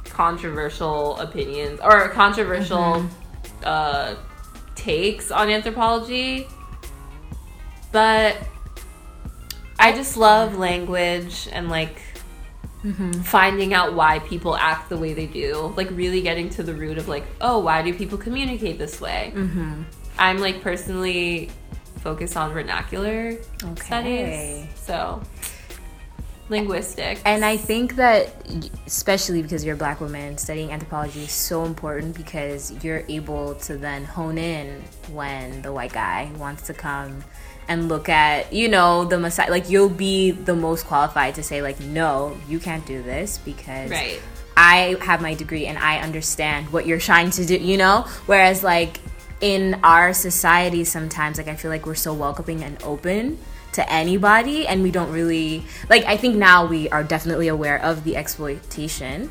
[0.06, 3.64] controversial opinions or controversial Mm-hmm.
[3.64, 4.16] uh,
[4.76, 6.48] takes on anthropology.
[7.92, 8.38] But
[9.80, 12.02] I just love language and like
[12.82, 13.12] Mm-hmm.
[13.24, 15.74] finding out why people act the way they do.
[15.76, 19.34] Like really getting to the root of like, oh, why do people communicate this way?
[19.36, 19.82] Mm-hmm.
[20.18, 21.50] I'm like personally
[21.98, 24.66] focused on vernacular Okay.
[24.66, 24.80] studies.
[24.86, 25.22] So
[26.48, 27.22] linguistics.
[27.26, 28.48] And I think that,
[28.88, 33.78] especially because you're a black woman, studying anthropology is so important because you're able to
[33.78, 37.26] then hone in when the white guy wants to come
[37.70, 39.48] and look at, you know, the Maasai.
[39.50, 43.92] Like, you'll be the most qualified to say, like, no, you can't do this because
[43.92, 44.20] Right.
[44.58, 48.06] I have my degree and I understand what you're trying to do, you know?
[48.26, 49.00] Whereas, like,
[49.40, 53.38] in our society, sometimes, like, I feel like we're so welcoming and open
[53.74, 58.04] to anybody, and we don't really, like, I think now we are definitely aware of
[58.04, 59.30] the exploitation,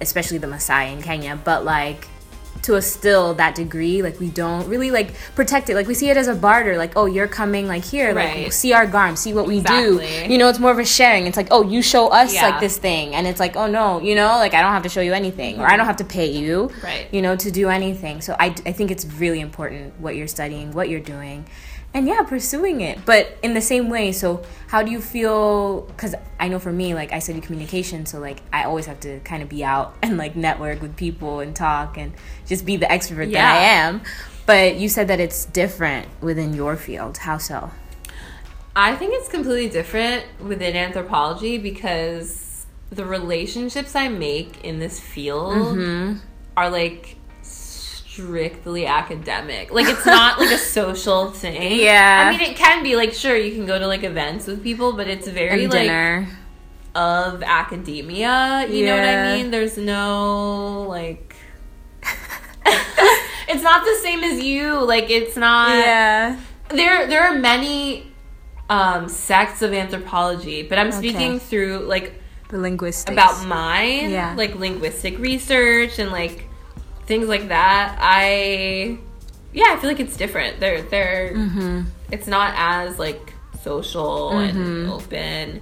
[0.00, 2.06] especially the Maasai in Kenya, but, like,
[2.62, 5.74] to a still that degree like we don't really like protect it.
[5.74, 8.52] Like we see it as a barter like oh you're coming like here like Right.
[8.52, 10.00] see our garm see what we do.
[10.28, 11.26] You know it's more of a sharing.
[11.26, 12.48] It's like oh you show us Yeah.
[12.50, 13.14] like this thing.
[13.14, 15.60] And it's like oh no you know like i don't have to show you anything
[15.60, 17.06] or i don't have to pay you Right.
[17.12, 18.20] you know to do anything.
[18.20, 21.46] So I, I think it's really important what you're studying what you're doing
[21.94, 26.14] and yeah pursuing it but in the same way so how do you feel because
[26.38, 29.42] i know for me like i study communication so like i always have to kind
[29.42, 32.12] of be out and like network with people and talk and
[32.46, 34.00] just be the extrovert that i am.
[34.46, 37.18] But you said that it's different within your field.
[37.18, 37.70] How so?
[38.74, 45.52] I think it's completely different within anthropology because the relationships I make in this field
[45.76, 46.20] Mm-hmm.
[46.56, 47.17] are like
[48.18, 49.70] strictly academic.
[49.72, 51.78] Like it's not like a social thing.
[51.88, 52.26] Yeah.
[52.26, 54.92] I mean it can be like sure you can go to like events with people,
[54.92, 56.28] but it's very and like dinner
[56.94, 58.66] of academia.
[58.68, 59.50] You know what I mean?
[59.50, 61.36] There's no like
[63.48, 64.80] it's not the same as you.
[64.84, 68.12] Like it's not yeah there there are many
[68.68, 71.38] um sects of anthropology, but I'm speaking Okay.
[71.38, 74.34] through like the linguistics about mine, Yeah.
[74.36, 76.47] like linguistic research and like
[77.08, 77.96] things like that.
[78.00, 78.98] I
[79.52, 80.60] yeah, I feel like it's different.
[80.60, 81.82] They're they're mm-hmm.
[82.12, 85.60] it's not as like social and open.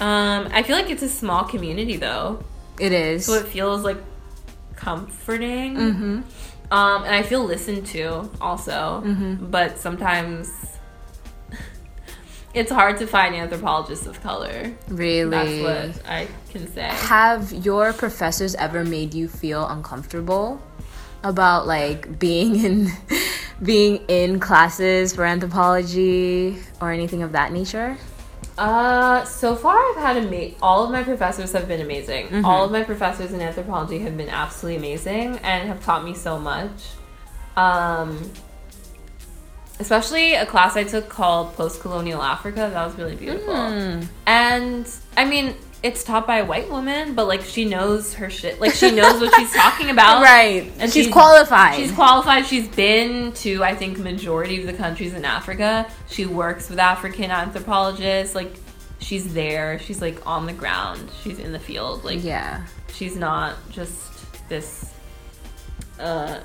[0.00, 2.42] Um, I feel like it's a small community though,
[2.80, 3.98] it is so it feels like
[4.76, 5.76] comforting.
[5.76, 6.20] mm-hmm.
[6.72, 9.50] Um, and I feel listened to also, Mm-hmm.
[9.50, 10.48] but sometimes
[12.54, 14.72] it's hard to find anthropologists of color.
[14.88, 16.82] really That's what I can say.
[16.82, 20.60] have your professors ever made you feel uncomfortable
[21.24, 22.88] about like being in
[23.62, 27.96] being in classes for anthropology or anything of that nature
[28.58, 32.26] Uh, so far I've had a ama- all of my professors have been amazing.
[32.26, 32.44] Mm-hmm.
[32.44, 36.38] All of my professors in anthropology have been absolutely amazing and have taught me so
[36.38, 36.76] much.
[37.56, 38.18] Um,
[39.80, 42.70] especially a class I took called Post-Colonial Africa.
[42.72, 43.54] That was really beautiful.
[43.54, 44.06] Mm.
[44.26, 48.60] And I mean, it's taught by a white woman, but like she knows her shit.
[48.60, 50.22] Like she knows what she's talking about.
[50.22, 52.46] right And and she's, she's- qualified She's qualified.
[52.46, 55.90] She's been to I think majority of the countries in Africa.
[56.08, 58.34] She works with African anthropologists.
[58.36, 58.54] Like
[59.00, 59.80] she's there.
[59.80, 61.10] She's like on the ground.
[61.22, 62.04] She's in the field.
[62.04, 64.92] Like yeah she's not just this
[65.98, 66.38] uh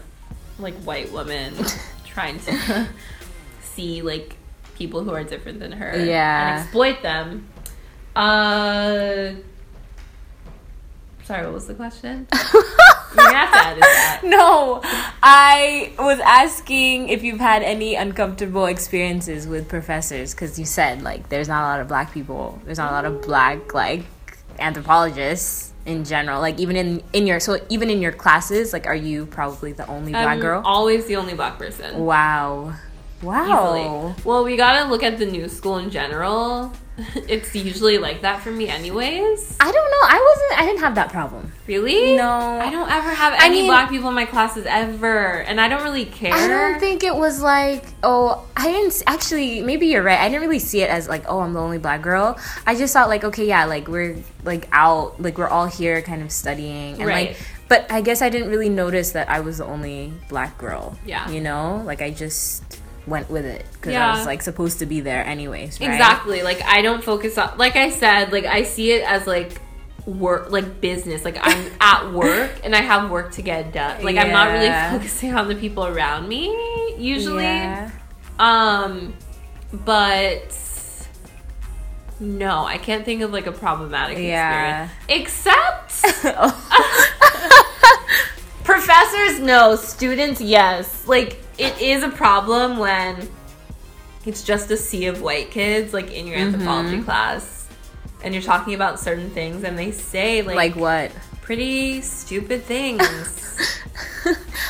[0.58, 1.54] like white woman
[2.06, 2.88] trying to
[3.78, 4.36] see like
[4.76, 6.38] people who are different than her Yeah.
[6.58, 7.48] and exploit them.
[8.16, 9.32] Uh
[11.24, 12.28] sorry, what was the question?
[12.54, 14.22] You're gonna have to edit that.
[14.24, 14.82] no
[15.24, 21.30] i was asking if you've had any uncomfortable experiences with professors because you said like
[21.30, 24.04] there's not a lot of black people there's not a lot of black like
[24.60, 28.96] anthropologists in general like even in in your so even in your classes like are
[29.10, 31.98] you probably the only black I'm girl always the only black person.
[32.06, 32.74] wow
[33.21, 34.15] wow Easily.
[34.25, 36.73] Well, we gotta look at the new school in general.
[37.27, 39.56] It's usually like that for me, anyways.
[39.60, 42.15] i don't know i wasn't i didn't have that problem Really?
[42.15, 42.27] No.
[42.30, 45.67] I don't ever have I any mean- black people in my classes ever, and I
[45.67, 46.34] don't really care.
[46.34, 49.62] I don't think it was like, oh, I didn't actually.
[49.62, 50.17] Maybe you're right.
[50.17, 52.39] I didn't really see it as like, oh, I'm the only black girl.
[52.65, 56.21] I just thought like, okay, yeah, like we're like out, like we're all here, kind
[56.21, 57.32] of studying, and Right.
[57.32, 60.97] like, but I guess I didn't really notice that I was the only black girl.
[61.06, 61.30] Yeah.
[61.30, 62.63] you know, like I just
[63.08, 65.80] went with it because I was like supposed to be there anyways.
[65.80, 65.91] Right?
[65.91, 66.43] Exactly.
[66.43, 67.58] Like I don't focus on.
[67.58, 69.60] Like I said, like I see it as like
[70.06, 71.26] work, like business.
[71.26, 74.04] Like I'm at work and I have work to get done.
[74.04, 76.48] Like I'm not really focusing on the people around me.
[76.98, 77.43] usually.
[77.43, 77.91] Yeah.
[78.39, 79.13] Um,
[79.72, 80.54] but
[82.20, 84.89] no, I can't think of like a problematic Yeah.
[85.08, 85.10] experience.
[85.10, 86.26] Except
[88.67, 89.75] professors, no.
[89.77, 91.08] Students, yes.
[91.08, 93.27] Like it is a problem when
[94.25, 97.69] it's just a sea of white kids, like in your anthropology class,
[98.23, 101.12] and you're talking about certain things, and they say like, like what?
[101.41, 102.99] pretty stupid things.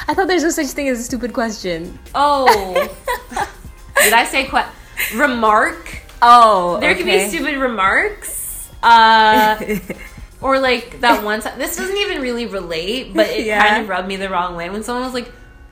[0.07, 1.97] I thought there's no such thing as a stupid question.
[2.13, 2.45] oh,
[4.03, 6.01] did I say que- remark?
[6.21, 8.69] Oh, There can be stupid remarks.
[8.83, 9.57] Uh,
[10.41, 11.57] or like that one time.
[11.59, 13.65] This doesn't even really relate, but it Yeah.
[13.65, 15.31] kind of rubbed me the wrong way when someone was like,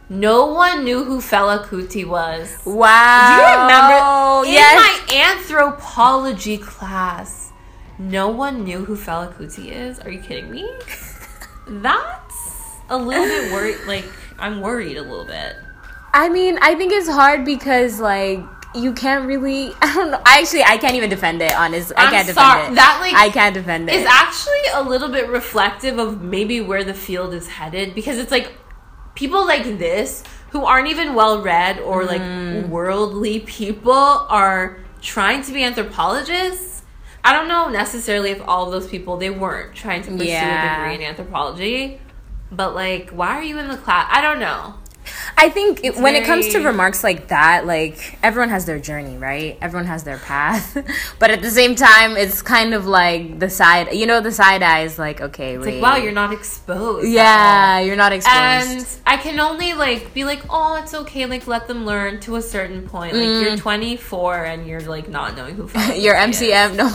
[0.10, 3.28] "No one knew who Fela Kuti was." Wow.
[3.28, 4.52] Do you remember?
[4.52, 4.72] Yes.
[4.72, 7.52] In my anthropology class,
[8.00, 10.00] no one knew who Fela Kuti is.
[10.00, 10.70] Are you kidding me?
[11.68, 12.36] That's
[12.90, 13.78] a little bit worried.
[13.88, 14.06] Like
[14.40, 15.56] I'm worried a little bit.
[16.14, 18.40] I mean, I think it's hard because like
[18.76, 19.72] you can't really.
[19.82, 20.22] I don't know.
[20.26, 21.56] Actually, I can't even defend it.
[21.58, 22.60] honestly I can't sorry.
[22.62, 22.76] defend it.
[22.76, 23.96] That, like, I can't defend it.
[23.96, 28.32] It's actually a little bit reflective of maybe where the field is headed because it's
[28.32, 28.54] like
[29.16, 32.70] people like this who aren't even well read or like Mm.
[32.70, 36.84] worldly people are trying to be anthropologists.
[37.24, 40.76] I don't know necessarily if all of those people they weren't trying to pursue Yeah.
[40.76, 42.00] a degree in anthropology,
[42.52, 44.08] but like why are you in the class?
[44.12, 44.76] I don't know.
[45.38, 49.18] I think it, when it comes to remarks like that, like everyone has their journey,
[49.18, 49.58] right?
[49.62, 50.78] Everyone has their path,
[51.20, 53.94] but at the same time, it's kind of like the side.
[53.94, 57.10] You know, the side eye is like, okay, like wow, you're not exposed.
[57.10, 58.34] Yeah, you're not exposed.
[58.36, 61.26] And I can only like be like, oh, it's okay.
[61.26, 63.14] Like let them learn to a certain point.
[63.14, 65.68] Like you're 24 and you're like not knowing who.
[65.68, 66.02] Mm.
[66.02, 66.40] your Kuti is.
[66.40, 66.88] MCM, no.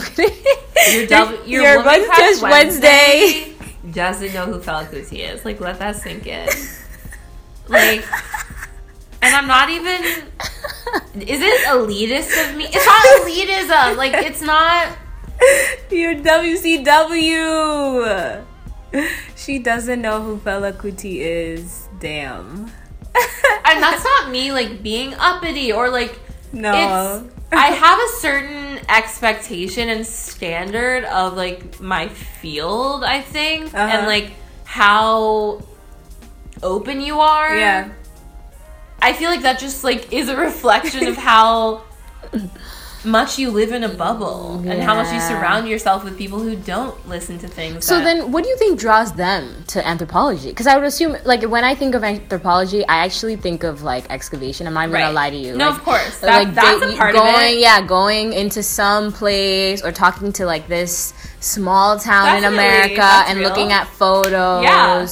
[0.91, 3.53] Your, w- your, your Crush Crush Wednesday.
[3.91, 5.45] doesn't know who Kuti is.
[5.45, 6.49] Like let that sink in.
[7.67, 8.03] Like,
[9.21, 10.01] and I'm not even.
[11.21, 12.65] Is it elitist of me?
[12.65, 13.95] It's not elitism.
[13.97, 14.97] Like it's not.
[15.89, 18.43] Your WCW.
[19.35, 21.87] She doesn't know who Fela Kuti is.
[21.99, 22.71] Damn.
[23.65, 26.19] And that's not me like being uppity or like
[26.53, 27.23] No.
[27.25, 33.97] it's I have a certain expectation and standard of like my field, I think, Uh-huh.
[33.97, 34.31] and like
[34.65, 35.61] how
[36.63, 37.55] open you are.
[37.55, 37.89] yeah.
[39.03, 41.81] I feel like that just like is a reflection of how
[43.03, 46.55] much you live in a bubble and how much you surround yourself with people who
[46.55, 47.83] don't listen to things.
[47.83, 50.49] So that- then, what do you think draws them to anthropology?
[50.49, 54.05] Because I would assume, like, when I think of anthropology, I actually think of like
[54.11, 54.67] excavation.
[54.67, 55.01] I'm not even Right.
[55.01, 55.57] gonna lie to you.
[55.57, 56.17] No, Like, of course.
[56.19, 57.59] That- that's a part of going, it.
[57.59, 63.31] Yeah, going into some place or talking to like this small town in America that's
[63.31, 63.49] and real.
[63.49, 64.61] looking at photos.
[64.63, 65.07] Yeah.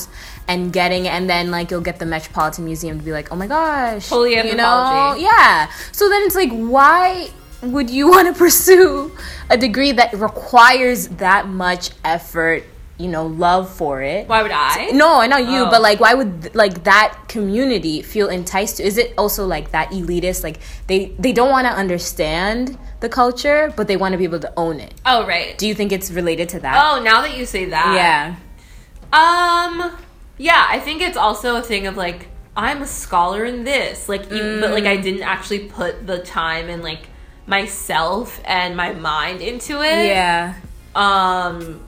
[0.49, 3.45] And getting and then like you'll get the Metropolitan Museum to be like, oh my
[3.47, 5.69] gosh, Fully you know, yeah.
[5.91, 7.29] So then it's like, why
[7.61, 9.11] would you want to pursue
[9.49, 12.63] a degree that requires that much effort,
[12.97, 14.27] you know, love for it?
[14.27, 14.89] why would I?
[14.91, 15.69] No, not you, Oh.
[15.69, 18.83] but like, why would like that community feel enticed to?
[18.83, 20.43] Is it also like that elitist?
[20.43, 20.57] Like
[20.87, 24.51] they they don't want to understand the culture, but they want to be able to
[24.57, 24.93] own it.
[25.05, 25.55] Oh right.
[25.59, 26.75] Do you think it's related to that?
[26.83, 27.93] Oh, now that you say that.
[27.95, 28.35] yeah,
[29.13, 29.95] Um,
[30.39, 34.31] yeah, I think it's also a thing of like I'm a scholar in this, like,
[34.31, 37.07] you, but like I didn't actually put the time and like
[37.47, 40.07] myself and my mind into it.
[40.07, 40.55] yeah,
[40.95, 41.87] Um,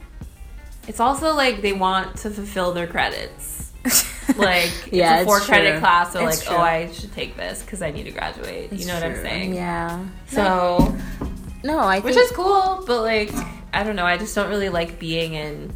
[0.88, 3.72] it's also like they want to fulfill their credits.
[4.38, 5.80] Like Yeah, it's a four it's credit true.
[5.82, 6.56] class, so It's like, true.
[6.58, 8.72] oh, I should take this because I need to graduate.
[8.72, 9.56] you know what I'm saying?
[9.56, 10.06] Yeah.
[10.28, 10.96] So,
[11.66, 13.32] No, I which is cool, but like
[13.74, 15.74] I don't know, I just don't really like being in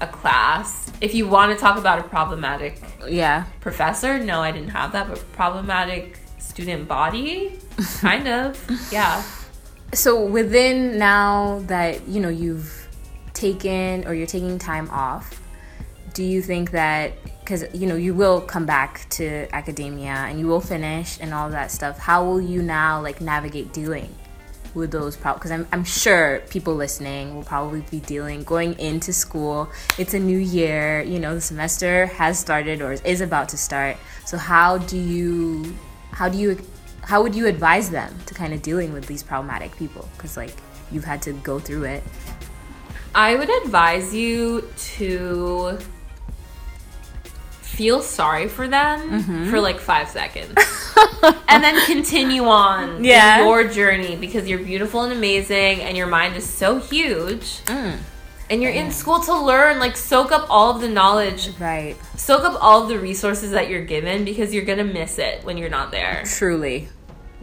[0.00, 0.90] a class.
[1.00, 3.44] If you want to talk about a problematic yeah.
[3.60, 7.58] professor, no, I didn't have that, but problematic student body,
[8.00, 9.22] kind of, yeah.
[9.94, 12.88] So within now that you know you've
[13.32, 15.40] taken or you're taking time off,
[16.14, 20.46] do you think that because you know you will come back to academia and you
[20.46, 24.14] will finish and all that stuff, how will you now like navigate dealing
[24.74, 25.40] with those problems?
[25.40, 29.70] Because I'm I'm sure people listening will probably be dealing going into school.
[29.98, 33.96] It's a new year, you know, the semester has started or is about to start.
[34.26, 35.74] So how do you
[36.12, 36.58] how do you
[37.02, 40.52] how would you advise them to kind of dealing with these problematic people because like
[40.90, 42.02] you've had to go through it
[43.14, 45.78] I would advise you to
[47.76, 49.50] feel sorry for them Mm-hmm.
[49.50, 50.52] for like five seconds.
[51.48, 53.44] and then continue on Yeah.
[53.44, 57.60] your journey because you're beautiful and amazing and your mind is so huge.
[57.66, 57.98] Mm.
[58.50, 61.94] and you're in school to learn like soak up all of the knowledge Right.
[62.16, 65.58] soak up all of the resources that you're given because you're gonna miss it when
[65.58, 66.88] you're not there Truly.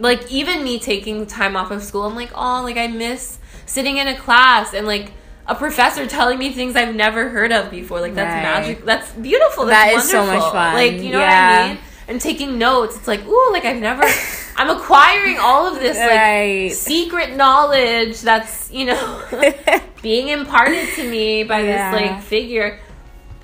[0.00, 3.98] like even me taking time off of school i'm like oh like i miss sitting
[3.98, 5.12] in a class and like
[5.48, 8.42] a professor telling me things i've never heard of before like that's Right.
[8.42, 10.74] magic that's beautiful That that's is so much fun.
[10.74, 11.58] like you know Yeah.
[11.58, 11.78] what i mean
[12.08, 14.02] and taking notes it's like ooh like i've never
[14.56, 16.72] i'm acquiring all of this like Right.
[16.72, 19.22] secret knowledge that's you know
[20.02, 21.90] being imparted to me by Yeah.
[21.92, 22.80] this like figure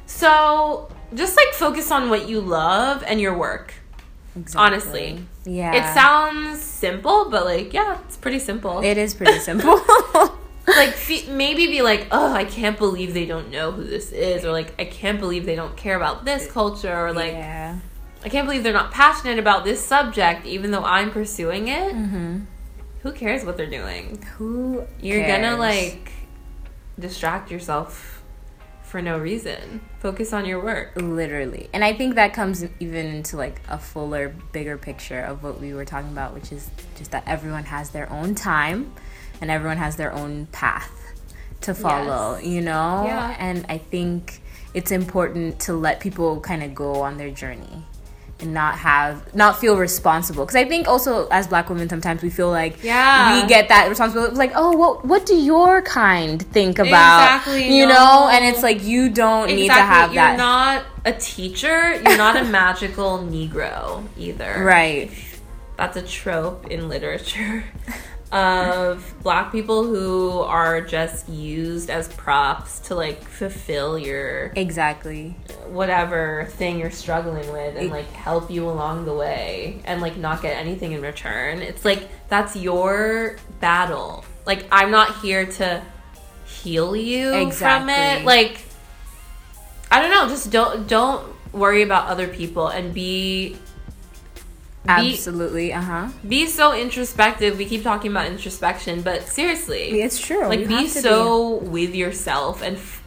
[0.07, 3.75] so just like focus on what you love and your work
[4.37, 4.61] Exactly.
[4.65, 5.75] honestly Yeah.
[5.75, 8.81] it sounds simple, but like, yeah, it's pretty simple.
[8.81, 9.79] It is pretty simple.
[10.67, 10.97] like,
[11.29, 14.75] maybe be like, oh, I can't believe they don't know who this is, or like,
[14.81, 17.79] I can't believe they don't care about this culture, or like, yeah.
[18.25, 21.93] I can't believe they're not passionate about this subject, even though I'm pursuing it.
[21.93, 22.41] Mm-hmm.
[23.03, 24.23] Who cares what they're doing?
[24.37, 26.13] Who You're gonna like
[26.99, 28.23] distract yourself
[28.85, 29.81] for no reason.
[29.99, 30.93] Focus on your work.
[30.97, 35.61] literally and i think that comes even into like a fuller bigger picture of what
[35.61, 38.93] we were talking about which is just that everyone has their own time
[39.43, 40.91] and everyone has their own path
[41.61, 42.47] to follow Yes.
[42.47, 43.37] you know Yeah.
[43.39, 44.41] and i think
[44.75, 47.85] it's important to let people kind of go on their journey
[48.41, 52.31] and not have not feel responsible because i think also as black women sometimes we
[52.31, 53.41] feel like Yeah.
[53.43, 57.87] we get that responsibility like oh what what do your kind think about Exactly, you
[57.87, 57.93] no.
[57.95, 61.95] know and it's like you don't need to have You're that not a teacher.
[61.95, 64.63] You're not a magical Negro either.
[64.65, 65.11] right
[65.77, 67.65] That's a trope in literature
[68.33, 76.47] of black people who are just used as props to like fulfill your exactly whatever
[76.53, 80.57] thing you're struggling with and like help you along the way and like not get
[80.57, 81.61] anything in return.
[81.61, 84.25] It's like that's your battle.
[84.47, 85.83] Like I'm not here to
[86.47, 88.25] heal you from it.
[88.25, 88.65] Like
[89.91, 93.59] I don't know, just don't don't worry about other people and be
[94.85, 96.09] be, absolutely uh-huh.
[96.27, 97.57] be so introspective.
[97.59, 100.47] We keep talking about introspection, but seriously, it's true.
[100.49, 103.03] Like You be so with yourself and f-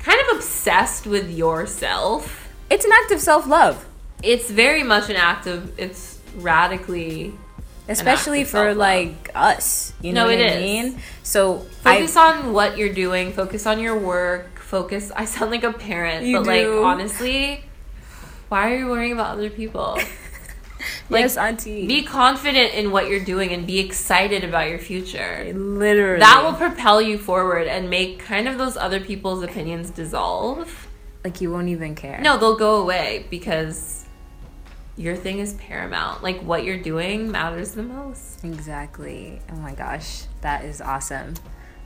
[0.00, 2.48] kind of obsessed with yourself.
[2.70, 3.84] It's an act of self-love.
[4.22, 7.34] It's very much an act of it's radically
[7.88, 10.62] especially for like us you know No, what it i is.
[10.62, 11.00] mean?
[11.24, 13.32] So focus I, on what you're doing.
[13.32, 14.60] Focus on your work.
[14.60, 17.62] Focus i sound like a parent but like honestly
[18.48, 19.98] why are you worrying about other people
[21.10, 21.86] like, yes auntie.
[21.86, 25.50] be confident in what you're doing and be excited about your future.
[25.54, 30.88] Literally that will propel you forward and make kind of those other people's opinions dissolve.
[31.24, 32.20] Like you won't even care.
[32.20, 34.06] No, they'll go away because
[34.96, 36.22] your thing is paramount.
[36.22, 38.44] Like what you're doing matters the most.
[38.44, 39.40] exactly.
[39.50, 41.34] Oh my gosh that is awesome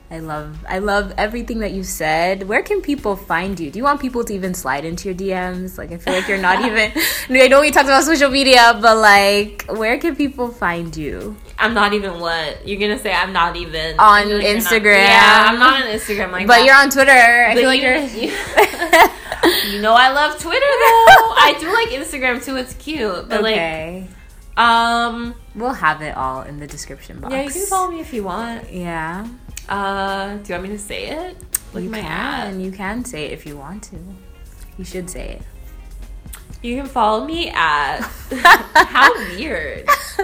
[0.08, 2.44] I love I love everything that you said.
[2.48, 3.72] Where can people find you?
[3.72, 5.76] Do you want people to even slide into your DMs?
[5.78, 6.92] Like I feel like you're not even
[7.28, 11.36] I know we talked about social media, but like where can people find you?
[11.58, 13.12] I'm not even what you're gonna say.
[13.12, 15.08] I'm not even On like you're not- Instagram.
[15.08, 16.64] yeah, I'm not on Instagram like But that.
[16.66, 17.10] you're on Twitter.
[17.10, 21.34] I But feel like you, you're you, you know I love Twitter though.
[21.36, 22.56] I do like Instagram too.
[22.56, 24.06] It's cute, but Okay.
[24.06, 24.10] like
[24.64, 27.32] um we'll have it all in the description box.
[27.34, 28.72] yeah, you can follow me if you want.
[28.72, 29.26] Yeah.
[29.68, 31.36] Uh, do you want me to say it?
[31.72, 32.60] Look you at my can.
[32.60, 33.96] You can say it if you want to.
[34.78, 35.42] You should say it.
[36.62, 38.00] You can follow me at
[38.32, 39.86] how weird.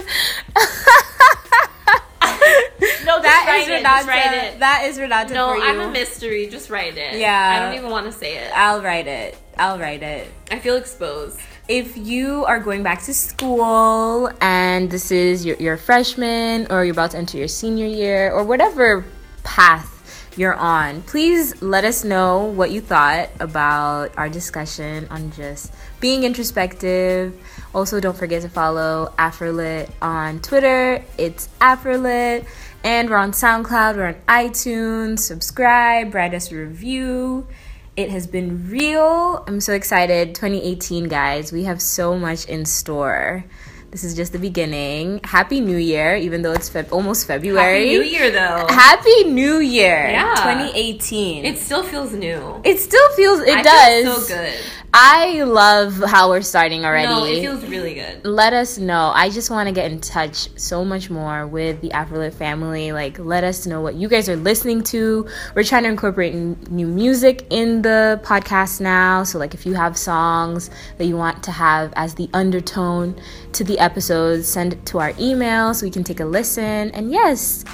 [3.04, 3.72] no, That is it.
[3.72, 3.82] Renata.
[3.82, 4.58] Just write it.
[4.60, 5.62] That is Renata No, for you.
[5.62, 6.46] I'm a mystery.
[6.48, 7.18] Just write it.
[7.18, 7.56] Yeah.
[7.56, 8.50] I don't even want to say it.
[8.56, 9.36] I'll write it.
[9.58, 10.28] I'll write it.
[10.50, 11.38] I feel exposed.
[11.68, 16.92] If you are going back to school and this is your, your freshman or you're
[16.92, 19.04] about to enter your senior year or whatever
[19.44, 19.92] path
[20.36, 26.24] you're on, please let us know what you thought about our discussion on just being
[26.24, 27.38] introspective.
[27.74, 31.04] Also, don't forget to follow Afrolit on Twitter.
[31.18, 32.46] It's Afrolit.
[32.84, 35.20] And we're on SoundCloud, we're on iTunes.
[35.20, 37.46] Subscribe, write us a review.
[37.94, 39.44] It has been real.
[39.46, 40.34] I'm so excited.
[40.34, 41.52] 2018, guys.
[41.52, 43.44] We have so much in store.
[43.92, 45.20] This is just the beginning.
[45.22, 47.88] Happy New Year, even though it's Feb- almost February.
[47.88, 48.66] Happy New Year, though.
[48.70, 50.08] Happy New Year.
[50.08, 50.32] Yeah.
[50.34, 51.44] 2018.
[51.44, 52.58] it still feels new.
[52.64, 54.04] it still feels it I does.
[54.04, 54.54] Feel so good.
[54.94, 57.08] I love how we're starting already.
[57.08, 58.26] No, it feels really good.
[58.26, 59.10] let us know.
[59.14, 62.92] I just want to get in touch so much more with the Afrolit family.
[62.92, 65.26] Like, let us know what you guys are listening to.
[65.54, 69.24] We're trying to incorporate n- new music in the podcast now.
[69.24, 70.68] So, like, if you have songs
[70.98, 73.18] that you want to have as the undertone
[73.52, 76.90] to the episodes, send it to our email so we can take a listen.
[76.90, 77.64] And yes,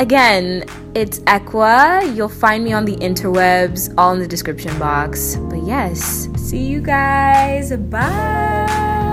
[0.00, 2.16] Again, it's Equa.
[2.16, 5.36] You'll find me on the interwebs, all in the description box.
[5.36, 7.76] But yes, see you guys.
[7.76, 9.09] Bye.